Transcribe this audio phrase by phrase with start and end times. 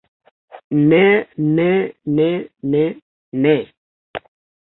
[0.89, 1.01] Ne
[1.57, 1.67] ne
[2.17, 2.25] ne
[2.73, 2.83] ne.
[3.45, 3.55] Ne.